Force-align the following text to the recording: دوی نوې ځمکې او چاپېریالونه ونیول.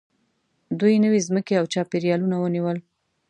دوی 0.79 0.95
نوې 1.05 1.19
ځمکې 1.27 1.53
او 1.59 1.65
چاپېریالونه 1.73 2.35
ونیول. 2.39 2.77